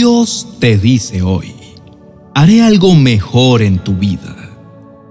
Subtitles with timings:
[0.00, 1.56] Dios te dice hoy,
[2.32, 4.48] haré algo mejor en tu vida.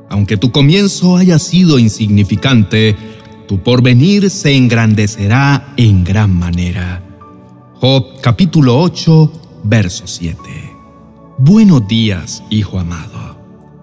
[0.10, 2.96] Aunque tu comienzo haya sido insignificante,
[3.50, 7.04] tu porvenir se engrandecerá en gran manera.
[7.82, 10.40] Job capítulo 8, verso 7.
[11.38, 13.38] Buenos días, hijo amado.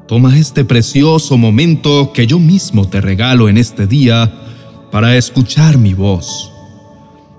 [0.08, 4.32] Toma este precioso momento que yo mismo te regalo en este día
[4.90, 6.50] para escuchar mi voz.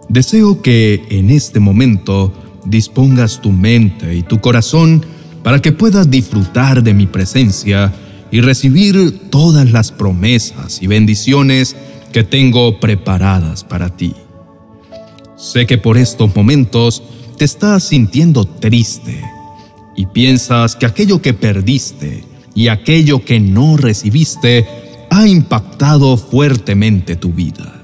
[0.07, 2.31] Deseo que en este momento
[2.65, 5.05] dispongas tu mente y tu corazón
[5.43, 7.93] para que puedas disfrutar de mi presencia
[8.31, 11.75] y recibir todas las promesas y bendiciones
[12.11, 14.13] que tengo preparadas para ti.
[15.38, 17.03] Sé que por estos momentos
[17.38, 19.21] te estás sintiendo triste
[19.95, 24.66] y piensas que aquello que perdiste y aquello que no recibiste
[25.11, 27.81] ha impactado fuertemente tu vida.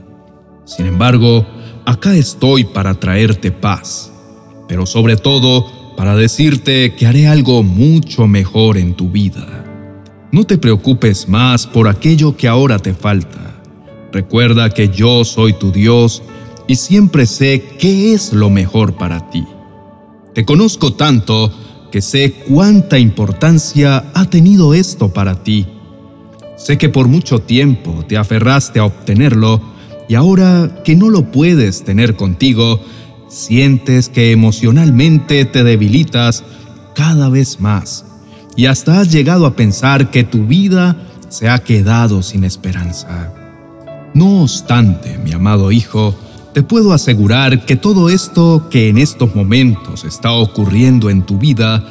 [0.66, 1.46] Sin embargo,
[1.86, 4.11] acá estoy para traerte paz,
[4.72, 9.66] pero sobre todo para decirte que haré algo mucho mejor en tu vida.
[10.32, 13.62] No te preocupes más por aquello que ahora te falta.
[14.14, 16.24] Recuerda que yo soy tu Dios
[16.70, 19.44] y siempre sé qué es lo mejor para ti.
[20.34, 21.52] Te conozco tanto
[21.92, 25.68] que sé cuánta importancia ha tenido esto para ti.
[26.56, 29.60] Sé que por mucho tiempo te aferraste a obtenerlo
[30.08, 32.80] y ahora que no lo puedes tener contigo,
[33.32, 36.44] sientes que emocionalmente te debilitas
[36.94, 38.04] cada vez más
[38.58, 40.98] y hasta has llegado a pensar que tu vida
[41.30, 43.34] se ha quedado sin esperanza.
[44.14, 46.14] No obstante, mi amado hijo,
[46.54, 51.88] te puedo asegurar que todo esto que en estos momentos está ocurriendo en tu vida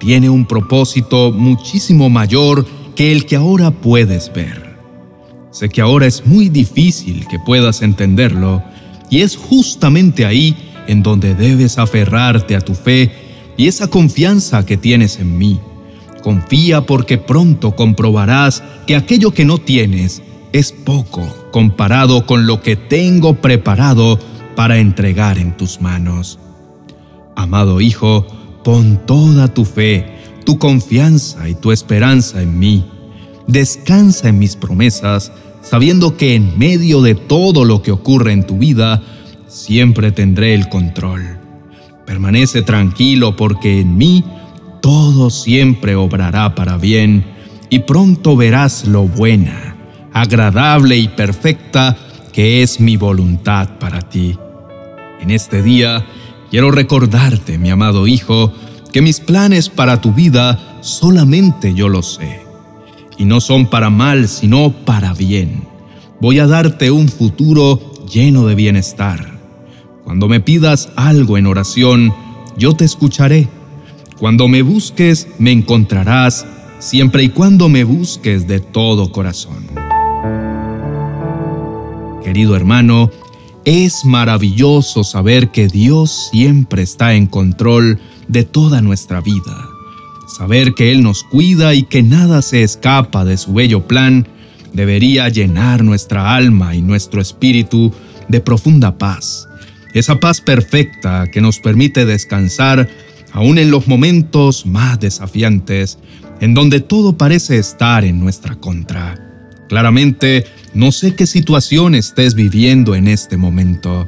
[0.00, 4.76] tiene un propósito muchísimo mayor que el que ahora puedes ver.
[5.52, 8.64] Sé que ahora es muy difícil que puedas entenderlo
[9.10, 13.10] y es justamente ahí en donde debes aferrarte a tu fe
[13.56, 15.60] y esa confianza que tienes en mí.
[16.22, 20.22] Confía porque pronto comprobarás que aquello que no tienes
[20.52, 21.22] es poco
[21.52, 24.18] comparado con lo que tengo preparado
[24.56, 26.38] para entregar en tus manos.
[27.36, 28.26] Amado Hijo,
[28.64, 30.06] pon toda tu fe,
[30.44, 32.84] tu confianza y tu esperanza en mí.
[33.46, 35.30] Descansa en mis promesas,
[35.68, 39.02] sabiendo que en medio de todo lo que ocurre en tu vida,
[39.48, 41.38] siempre tendré el control.
[42.06, 44.24] Permanece tranquilo porque en mí
[44.80, 47.24] todo siempre obrará para bien
[47.68, 49.76] y pronto verás lo buena,
[50.12, 51.96] agradable y perfecta
[52.32, 54.38] que es mi voluntad para ti.
[55.20, 56.06] En este día
[56.48, 58.52] quiero recordarte, mi amado Hijo,
[58.92, 62.45] que mis planes para tu vida solamente yo los sé.
[63.18, 65.64] Y no son para mal, sino para bien.
[66.20, 67.80] Voy a darte un futuro
[68.12, 69.38] lleno de bienestar.
[70.04, 72.14] Cuando me pidas algo en oración,
[72.56, 73.48] yo te escucharé
[74.18, 76.46] cuando me busques, me encontrarás,
[76.78, 79.66] siempre y cuando me busques de todo corazón.
[82.24, 83.10] Querido hermano,
[83.66, 89.75] es maravilloso saber que Dios siempre está en control de toda nuestra vida.
[90.36, 94.28] Saber que Él nos cuida y que nada se escapa de su bello plan
[94.74, 97.90] debería llenar nuestra alma y nuestro espíritu
[98.28, 99.48] de profunda paz.
[99.94, 102.86] Esa paz perfecta que nos permite descansar
[103.32, 105.98] aún en los momentos más desafiantes,
[106.42, 109.18] en donde todo parece estar en nuestra contra.
[109.70, 114.06] Claramente, no sé qué situación estés viviendo en este momento.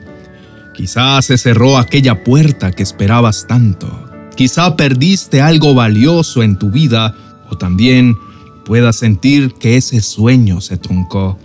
[0.75, 4.08] Quizás se cerró aquella puerta que esperabas tanto.
[4.39, 7.13] Quizá perdiste algo valioso en tu vida
[7.51, 8.17] o también
[8.65, 11.37] puedas sentir que ese sueño se truncó.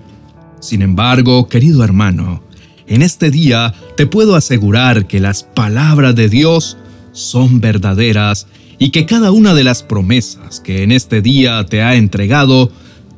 [0.60, 2.44] Sin embargo, querido hermano,
[2.86, 6.78] en este día te puedo asegurar que las palabras de Dios
[7.14, 8.46] son verdaderas
[8.78, 12.72] y que cada una de las promesas que en este día te ha entregado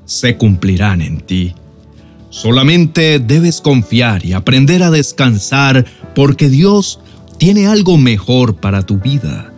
[0.05, 1.53] se cumplirán en ti.
[2.29, 5.85] Solamente debes confiar y aprender a descansar
[6.15, 7.01] porque Dios
[7.37, 9.51] tiene algo mejor para tu vida.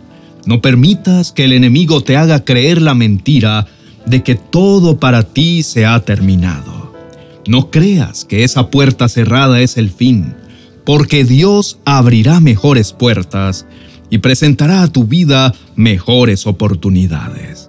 [0.48, 3.66] No permitas que el enemigo te haga creer la mentira
[4.06, 6.94] de que todo para ti se ha terminado.
[7.46, 10.34] No creas que esa puerta cerrada es el fin,
[10.86, 13.66] porque Dios abrirá mejores puertas
[14.08, 17.68] y presentará a tu vida mejores oportunidades.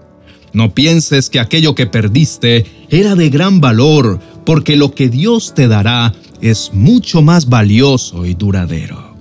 [0.53, 5.67] No pienses que aquello que perdiste era de gran valor, porque lo que Dios te
[5.67, 9.17] dará es mucho más valioso y duradero.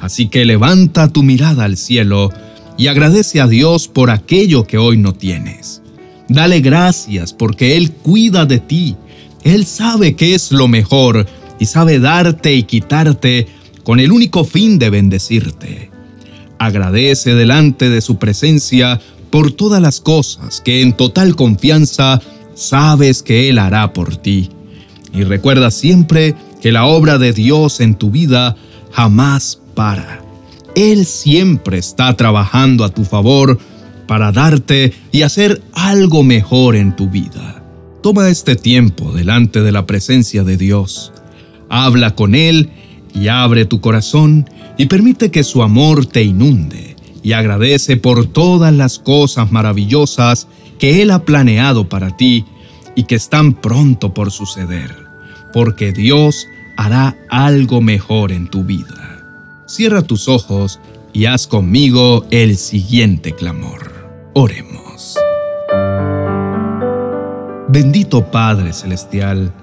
[0.00, 2.30] Así que levanta tu mirada al cielo
[2.80, 5.82] y agradece a Dios por aquello que hoy no tienes.
[6.30, 8.96] Dale gracias porque Él cuida de ti.
[9.44, 11.26] Él sabe qué es lo mejor
[11.58, 13.48] y sabe darte y quitarte
[13.84, 15.90] con el único fin de bendecirte.
[16.58, 18.98] agradece delante de su presencia
[19.28, 22.22] por todas las cosas que en total confianza
[22.54, 24.48] sabes que Él hará por ti.
[25.12, 28.56] Y recuerda siempre que la obra de Dios en tu vida
[28.90, 30.29] jamás para.
[30.74, 33.58] Él siempre está trabajando a tu favor
[34.06, 37.62] para darte y hacer algo mejor en tu vida.
[38.02, 41.12] Toma este tiempo delante de la presencia de Dios.
[41.68, 42.70] Habla con Él
[43.14, 48.72] y abre tu corazón y permite que su amor te inunde y agradece por todas
[48.72, 52.44] las cosas maravillosas que Él ha planeado para ti
[52.94, 54.94] y que están pronto por suceder,
[55.52, 56.46] porque Dios
[56.76, 58.99] hará algo mejor en tu vida.
[59.70, 60.80] Cierra tus ojos
[61.12, 64.32] y haz conmigo el siguiente clamor.
[64.34, 65.16] Oremos.
[67.68, 69.54] Bendito Padre Celestial,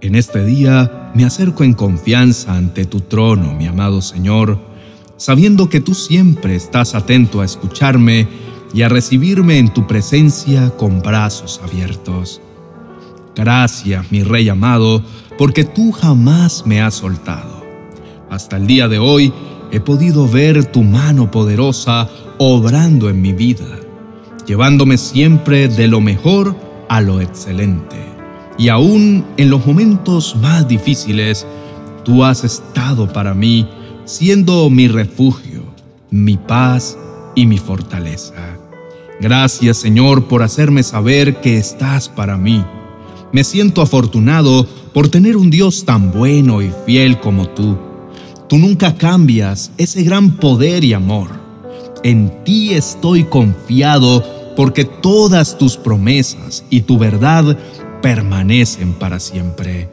[0.00, 4.58] en este día me acerco en confianza ante tu trono, mi amado Señor,
[5.18, 8.26] sabiendo que tú siempre estás atento a escucharme
[8.74, 12.40] y a recibirme en tu presencia con brazos abiertos.
[13.36, 15.00] Gracias, mi Rey amado,
[15.38, 17.57] porque tú jamás me has soltado.
[18.30, 19.32] Hasta el día de hoy
[19.70, 22.08] he podido ver tu mano poderosa
[22.38, 23.66] obrando en mi vida,
[24.46, 26.54] llevándome siempre de lo mejor
[26.88, 27.96] a lo excelente.
[28.58, 31.46] Y aún en los momentos más difíciles,
[32.04, 33.68] tú has estado para mí,
[34.04, 35.62] siendo mi refugio,
[36.10, 36.98] mi paz
[37.34, 38.58] y mi fortaleza.
[39.20, 42.64] Gracias Señor por hacerme saber que estás para mí.
[43.32, 47.87] Me siento afortunado por tener un Dios tan bueno y fiel como tú.
[48.48, 51.28] Tú nunca cambias ese gran poder y amor.
[52.02, 54.24] En ti estoy confiado
[54.56, 57.58] porque todas tus promesas y tu verdad
[58.00, 59.90] permanecen para siempre.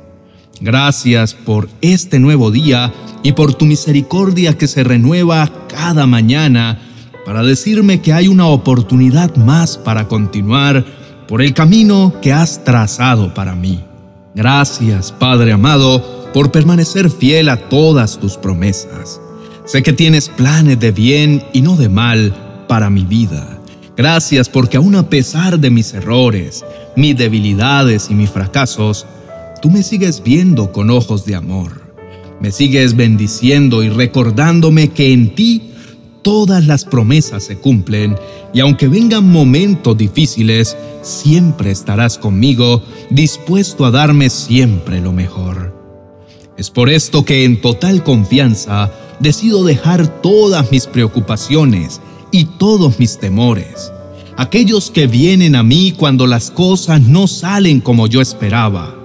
[0.62, 2.94] Gracias por este nuevo día
[3.24, 6.80] y por tu misericordia que se renueva cada mañana
[7.25, 10.86] para decirme que hay una oportunidad más para continuar
[11.28, 13.84] por el camino que has trazado para mí.
[14.34, 19.22] Gracias, Padre amado, por permanecer fiel a todas tus promesas.
[19.64, 23.62] Sé que tienes planes de bien y no de mal para mi vida.
[23.96, 26.66] Gracias porque aun a pesar de mis errores,
[26.98, 29.06] mis debilidades y mis fracasos,
[29.62, 31.72] tú me sigues viendo con ojos de amor.
[32.42, 35.72] Me sigues bendiciendo y recordándome que en ti
[36.22, 38.18] todas las promesas se cumplen
[38.54, 45.85] y aunque vengan momentos difíciles, siempre estarás conmigo, dispuesto a darme siempre lo mejor.
[46.57, 52.00] Es por esto que en total confianza decido dejar todas mis preocupaciones
[52.31, 53.92] y todos mis temores,
[54.38, 58.96] aquellos que vienen a mí cuando las cosas no salen como yo esperaba,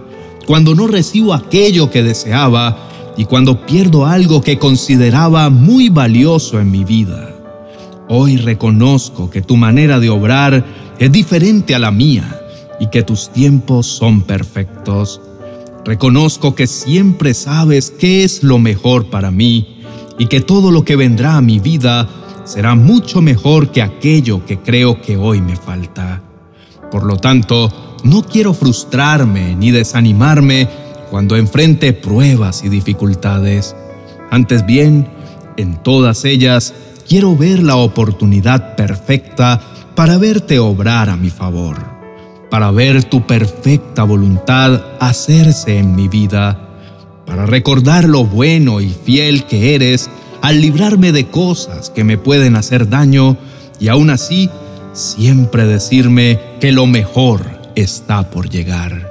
[0.46, 6.70] cuando no recibo aquello que deseaba y cuando pierdo algo que consideraba muy valioso en
[6.70, 7.34] mi vida.
[8.08, 10.64] Hoy reconozco que tu manera de obrar
[10.98, 12.40] es diferente a la mía
[12.78, 15.20] y que tus tiempos son perfectos.
[15.84, 19.82] Reconozco que siempre sabes qué es lo mejor para mí
[20.18, 22.08] y que todo lo que vendrá a mi vida
[22.44, 26.22] será mucho mejor que aquello que creo que hoy me falta.
[26.90, 30.68] Por lo tanto, no quiero frustrarme ni desanimarme
[31.10, 33.74] cuando enfrente pruebas y dificultades.
[34.30, 35.08] Antes bien,
[35.56, 36.74] en todas ellas
[37.08, 39.60] quiero ver la oportunidad perfecta
[39.94, 41.76] para verte obrar a mi favor,
[42.50, 46.68] para ver tu perfecta voluntad hacerse en mi vida,
[47.24, 50.10] para recordar lo bueno y fiel que eres
[50.42, 53.36] al librarme de cosas que me pueden hacer daño
[53.78, 54.50] y aún así
[54.92, 59.08] siempre decirme que lo mejor está por llegar.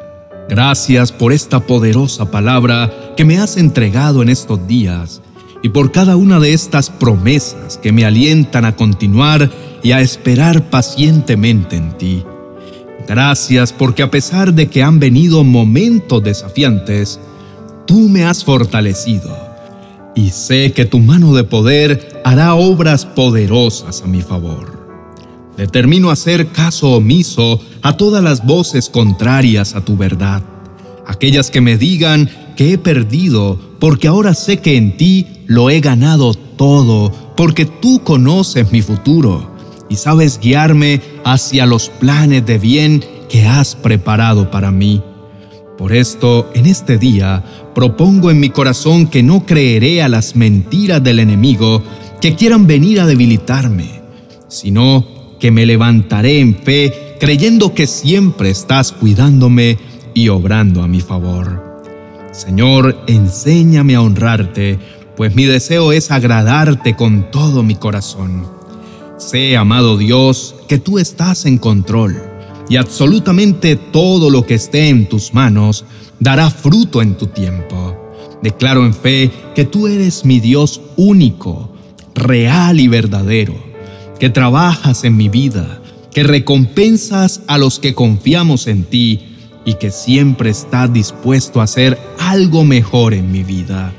[0.50, 5.22] Gracias por esta poderosa palabra que me has entregado en estos días
[5.62, 9.50] y por cada una de estas promesas que me alientan a continuar
[9.84, 12.24] y a esperar pacientemente en ti.
[13.10, 17.20] Gracias porque a pesar de que han venido momentos desafiantes,
[17.88, 19.36] tú me has fortalecido
[20.16, 24.78] y sé que tu mano de poder hará obras poderosas a mi favor.
[25.58, 30.44] Determino hacer caso omiso a todas las voces contrarias a tu verdad,
[31.08, 35.80] aquellas que me digan que he perdido, porque ahora sé que en ti lo he
[35.80, 39.58] ganado todo, porque tú conoces mi futuro
[39.90, 45.02] y sabes guiarme hacia los planes de bien que has preparado para mí.
[45.78, 47.44] Por esto, en este día,
[47.74, 51.82] propongo en mi corazón que no creeré a las mentiras del enemigo
[52.22, 54.02] que quieran venir a debilitarme,
[54.50, 55.06] sino
[55.40, 59.78] que me levantaré en fe, creyendo que siempre estás cuidándome
[60.14, 61.82] y obrando a mi favor.
[62.34, 64.78] Señor, enséñame a honrarte,
[65.16, 68.59] pues mi deseo es agradarte con todo mi corazón.
[69.20, 72.24] Sé, amado Dios, que tú estás en control
[72.70, 75.84] y absolutamente todo lo que esté en tus manos
[76.22, 77.98] dará fruto en tu tiempo.
[78.42, 81.70] Declaro en fe que tú eres mi Dios único,
[82.16, 83.56] real y verdadero,
[84.22, 85.82] que trabajas en mi vida,
[86.14, 89.36] que recompensas a los que confiamos en ti
[89.66, 93.94] y que siempre estás dispuesto a hacer algo mejor en mi vida.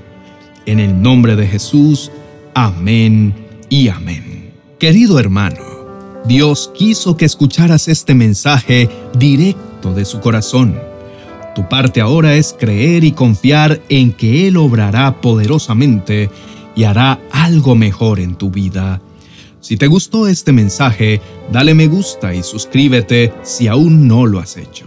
[0.65, 2.11] En el nombre de Jesús,
[2.55, 3.35] amén
[3.69, 4.30] y amén.
[4.81, 5.63] Querido hermano,
[6.25, 10.75] Dios quiso que escucharas este mensaje directo de su corazón.
[11.55, 16.31] Tu parte ahora es creer y confiar en que Él obrará poderosamente
[16.75, 19.03] y hará algo mejor en tu vida.
[19.61, 21.21] Si te gustó este mensaje,
[21.53, 24.87] dale me gusta y suscríbete si aún no lo has hecho.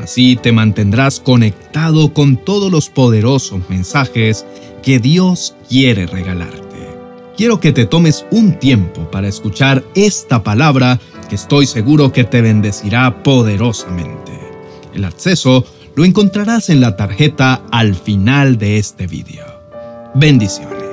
[0.00, 4.46] Así te mantendrás conectado con todos los poderosos mensajes
[4.82, 6.67] que Dios quiere regalarte.
[7.38, 12.42] Quiero que te tomes un tiempo para escuchar esta palabra que estoy seguro que te
[12.42, 14.32] bendecirá poderosamente.
[14.92, 15.64] El acceso
[15.94, 19.46] lo encontrarás en la tarjeta al final de este video.
[20.16, 20.87] Bendiciones.